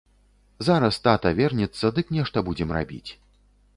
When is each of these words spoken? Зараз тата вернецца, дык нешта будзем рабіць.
Зараз 0.69 0.97
тата 1.07 1.33
вернецца, 1.39 1.85
дык 1.99 2.07
нешта 2.17 2.37
будзем 2.49 2.75
рабіць. 2.81 3.07